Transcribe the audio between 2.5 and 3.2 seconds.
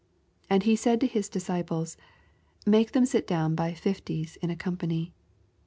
Make them